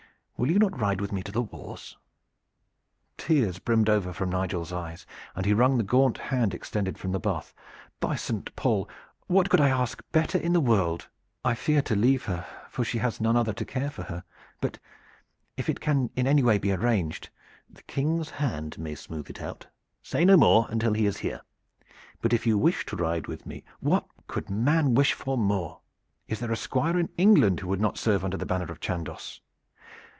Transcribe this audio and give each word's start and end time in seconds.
Will 0.37 0.49
you 0.49 0.57
not 0.57 0.79
ride 0.79 0.99
with 1.01 1.11
me 1.11 1.21
to 1.21 1.31
the 1.31 1.43
wars?" 1.43 1.97
The 3.17 3.21
tears 3.25 3.59
brimmed 3.59 3.87
over 3.87 4.11
from 4.11 4.31
Nigel's 4.31 4.73
eyes, 4.73 5.05
and 5.35 5.45
he 5.45 5.53
wrung 5.53 5.77
the 5.77 5.83
gaunt 5.83 6.17
hand 6.17 6.55
extended 6.55 6.97
from 6.97 7.11
the 7.11 7.19
bath. 7.19 7.53
"By 7.99 8.15
Saint 8.15 8.55
Paul! 8.55 8.89
what 9.27 9.51
could 9.51 9.61
I 9.61 9.69
ask 9.69 10.01
better 10.11 10.39
in 10.39 10.53
the 10.53 10.59
world? 10.59 11.07
I 11.45 11.53
fear 11.53 11.83
to 11.83 11.95
leave 11.95 12.25
her, 12.25 12.47
for 12.71 12.83
she 12.83 12.97
has 12.97 13.21
none 13.21 13.37
other 13.37 13.53
to 13.53 13.63
care 13.63 13.91
for 13.91 14.01
her. 14.05 14.23
But 14.61 14.79
if 15.57 15.69
it 15.69 15.79
can 15.79 16.09
in 16.15 16.25
any 16.25 16.41
way 16.41 16.57
be 16.57 16.71
arranged" 16.71 17.29
"The 17.69 17.83
King's 17.83 18.31
hand 18.31 18.79
may 18.79 18.95
smooth 18.95 19.29
it 19.29 19.41
out. 19.43 19.67
Say 20.01 20.25
no 20.25 20.37
more 20.37 20.65
until 20.71 20.93
he 20.93 21.05
is 21.05 21.17
here. 21.17 21.41
But 22.19 22.33
if 22.33 22.47
you 22.47 22.57
wish 22.57 22.83
to 22.87 22.95
ride 22.95 23.27
with 23.27 23.45
me" 23.45 23.63
"What 23.89 24.07
could 24.25 24.49
man 24.49 24.95
wish 24.95 25.13
for 25.13 25.37
more? 25.37 25.81
Is 26.27 26.39
there 26.39 26.51
a 26.51 26.57
Squire 26.57 26.97
in 26.97 27.09
England 27.15 27.59
who 27.59 27.67
would 27.67 27.79
not 27.79 27.99
serve 27.99 28.23
under 28.25 28.37
the 28.37 28.47
banner 28.47 28.71
of 28.71 28.79
Chandos! 28.79 29.39